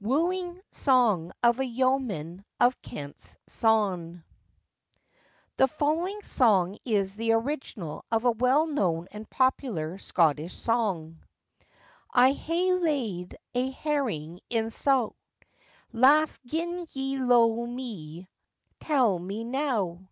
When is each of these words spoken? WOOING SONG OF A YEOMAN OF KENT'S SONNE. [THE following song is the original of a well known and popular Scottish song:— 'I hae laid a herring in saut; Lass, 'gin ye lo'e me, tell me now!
WOOING 0.00 0.60
SONG 0.70 1.32
OF 1.42 1.58
A 1.58 1.64
YEOMAN 1.66 2.44
OF 2.60 2.80
KENT'S 2.80 3.36
SONNE. 3.48 4.22
[THE 5.56 5.66
following 5.66 6.22
song 6.22 6.78
is 6.84 7.16
the 7.16 7.32
original 7.32 8.04
of 8.12 8.24
a 8.24 8.30
well 8.30 8.68
known 8.68 9.08
and 9.10 9.28
popular 9.28 9.98
Scottish 9.98 10.54
song:— 10.54 11.18
'I 12.12 12.32
hae 12.34 12.72
laid 12.74 13.36
a 13.56 13.70
herring 13.72 14.38
in 14.48 14.70
saut; 14.70 15.16
Lass, 15.92 16.38
'gin 16.46 16.86
ye 16.92 17.18
lo'e 17.18 17.66
me, 17.66 18.28
tell 18.78 19.18
me 19.18 19.42
now! 19.42 20.08